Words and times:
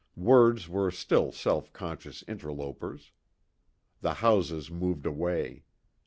Words 0.17 0.67
were 0.67 0.89
still 0.89 1.31
self 1.31 1.71
conscious 1.73 2.23
interlopers. 2.27 3.11
The 3.99 4.15
houses 4.15 4.71
moved 4.71 5.05
away. 5.05 5.65